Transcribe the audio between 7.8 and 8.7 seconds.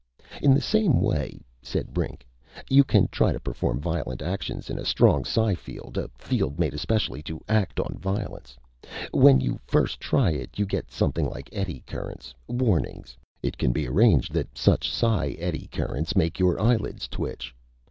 violence.